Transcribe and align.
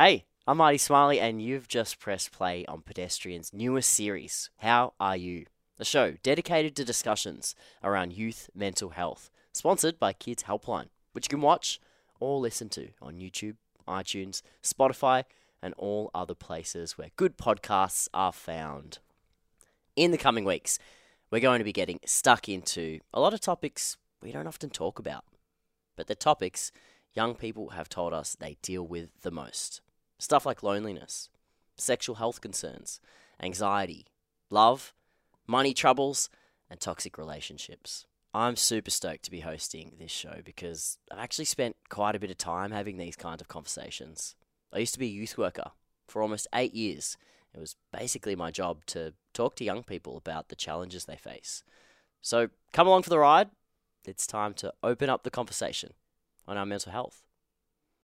Hey, 0.00 0.26
I'm 0.46 0.58
Marty 0.58 0.78
Smiley, 0.78 1.18
and 1.18 1.42
you've 1.42 1.66
just 1.66 1.98
pressed 1.98 2.30
play 2.30 2.64
on 2.66 2.82
Pedestrian's 2.82 3.52
newest 3.52 3.92
series, 3.92 4.48
How 4.58 4.92
Are 5.00 5.16
You? 5.16 5.46
A 5.80 5.84
show 5.84 6.12
dedicated 6.22 6.76
to 6.76 6.84
discussions 6.84 7.56
around 7.82 8.12
youth 8.12 8.48
mental 8.54 8.90
health, 8.90 9.28
sponsored 9.52 9.98
by 9.98 10.12
Kids 10.12 10.44
Helpline, 10.44 10.90
which 11.14 11.26
you 11.26 11.30
can 11.30 11.40
watch 11.40 11.80
or 12.20 12.38
listen 12.38 12.68
to 12.68 12.90
on 13.02 13.18
YouTube, 13.18 13.56
iTunes, 13.88 14.42
Spotify, 14.62 15.24
and 15.60 15.74
all 15.76 16.12
other 16.14 16.36
places 16.36 16.96
where 16.96 17.10
good 17.16 17.36
podcasts 17.36 18.06
are 18.14 18.32
found. 18.32 19.00
In 19.96 20.12
the 20.12 20.16
coming 20.16 20.44
weeks, 20.44 20.78
we're 21.32 21.40
going 21.40 21.58
to 21.58 21.64
be 21.64 21.72
getting 21.72 21.98
stuck 22.06 22.48
into 22.48 23.00
a 23.12 23.18
lot 23.18 23.34
of 23.34 23.40
topics 23.40 23.96
we 24.22 24.30
don't 24.30 24.46
often 24.46 24.70
talk 24.70 25.00
about, 25.00 25.24
but 25.96 26.06
the 26.06 26.14
topics 26.14 26.70
young 27.14 27.34
people 27.34 27.70
have 27.70 27.88
told 27.88 28.12
us 28.12 28.36
they 28.38 28.58
deal 28.62 28.86
with 28.86 29.22
the 29.22 29.32
most. 29.32 29.80
Stuff 30.18 30.44
like 30.44 30.62
loneliness, 30.62 31.30
sexual 31.76 32.16
health 32.16 32.40
concerns, 32.40 33.00
anxiety, 33.40 34.06
love, 34.50 34.92
money 35.46 35.72
troubles, 35.72 36.28
and 36.68 36.80
toxic 36.80 37.16
relationships. 37.16 38.06
I'm 38.34 38.56
super 38.56 38.90
stoked 38.90 39.24
to 39.24 39.30
be 39.30 39.40
hosting 39.40 39.92
this 39.98 40.10
show 40.10 40.40
because 40.44 40.98
I've 41.10 41.18
actually 41.18 41.46
spent 41.46 41.76
quite 41.88 42.14
a 42.14 42.18
bit 42.18 42.30
of 42.30 42.38
time 42.38 42.72
having 42.72 42.98
these 42.98 43.16
kinds 43.16 43.40
of 43.40 43.48
conversations. 43.48 44.34
I 44.72 44.78
used 44.78 44.92
to 44.94 44.98
be 44.98 45.06
a 45.06 45.10
youth 45.10 45.38
worker 45.38 45.70
for 46.06 46.20
almost 46.20 46.46
eight 46.54 46.74
years. 46.74 47.16
It 47.54 47.60
was 47.60 47.76
basically 47.92 48.36
my 48.36 48.50
job 48.50 48.84
to 48.86 49.14
talk 49.32 49.56
to 49.56 49.64
young 49.64 49.82
people 49.82 50.16
about 50.16 50.48
the 50.48 50.56
challenges 50.56 51.04
they 51.04 51.16
face. 51.16 51.62
So 52.20 52.48
come 52.72 52.86
along 52.86 53.04
for 53.04 53.10
the 53.10 53.18
ride. 53.18 53.50
It's 54.04 54.26
time 54.26 54.52
to 54.54 54.74
open 54.82 55.08
up 55.08 55.22
the 55.22 55.30
conversation 55.30 55.92
on 56.46 56.56
our 56.56 56.66
mental 56.66 56.92
health. 56.92 57.22